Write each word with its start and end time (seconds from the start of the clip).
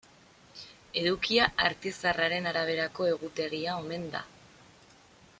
Edukia 1.01 1.43
Artizarraren 1.65 2.51
araberako 2.53 3.07
egutegia 3.11 3.75
omen 3.83 4.09
da. 4.15 4.23